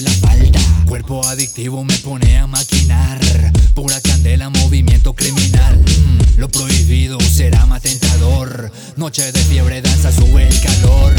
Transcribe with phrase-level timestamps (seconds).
[0.00, 3.18] la falda Cuerpo adictivo me pone a maquinar.
[3.74, 5.76] Pura candela, movimiento criminal.
[5.78, 8.70] Mm, Lo prohibido será más tentador.
[8.96, 11.12] Noche de fiebre, danza, sube el calor.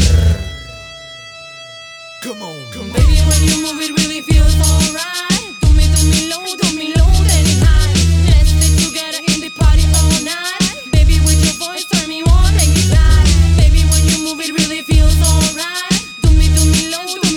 [2.22, 2.92] Come on, come on.
[2.94, 5.60] Baby, when you move it really feels alright.
[5.60, 7.92] Do me, do me low, do me low, then high.
[8.26, 10.90] Let's stay together in the party all night.
[10.92, 13.22] Baby, with your voice turn me on, make me fly.
[13.56, 15.92] Baby, when you move it really feels alright.
[16.22, 17.27] Do me, do me low, do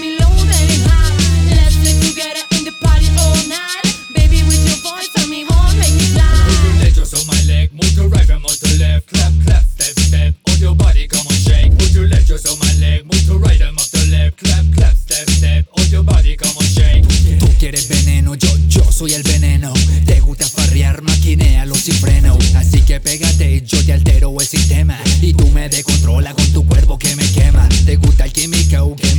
[19.02, 19.73] soy el veneno.
[20.05, 24.95] Te gusta farrear, maquinealo sin freno Así que pégate, yo te altero el sistema.
[25.21, 27.67] Y tú me descontrola con tu cuerpo que me quema.
[27.83, 29.11] Te gusta el químico que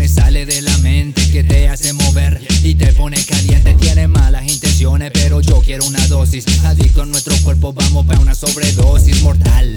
[5.53, 6.45] yo quiero una dosis.
[6.64, 9.77] Adicto a nuestro cuerpo, vamos para una sobredosis mortal.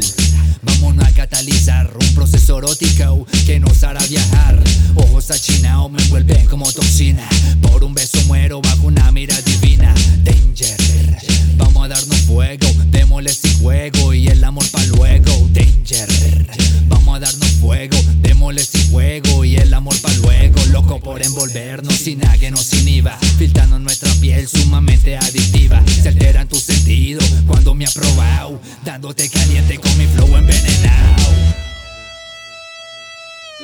[0.63, 4.61] Vámonos a catalizar un proceso erótico que nos hará viajar.
[4.95, 7.27] Ojos achinados me envuelven como toxina.
[7.61, 9.93] Por un beso muero bajo una mira divina.
[10.23, 10.77] Danger.
[11.57, 15.50] Vamos a darnos fuego, démosle sin juego Y el amor pa' luego.
[15.51, 16.47] Danger.
[16.88, 19.44] Vamos a darnos fuego, démosle sin juego
[21.05, 25.79] por envolvernos sin águeno, sin IVA, filtrando nuestra piel sumamente adictiva.
[25.85, 31.23] Se alteran tus sentidos cuando me ha probado, dándote caliente con mi flow envenenado.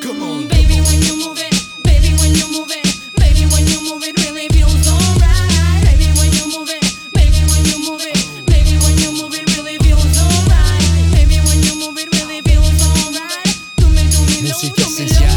[0.03, 2.85] Come on, baby, when you move it, baby, when you move it,
[3.17, 5.83] baby, when you move it, really feels alright.
[5.83, 6.83] Baby, when you move it,
[7.15, 11.11] baby, when you move it, baby, when you move it, really feels alright.
[11.11, 13.49] Baby, when you move it, really feels alright.
[13.77, 15.30] Do me, do me, no,